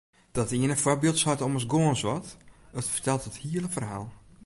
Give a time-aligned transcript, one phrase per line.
[0.31, 2.25] Dat iene foarbyld seit ommers gâns wat,
[2.79, 4.07] it fertelt it hiele ferhaal.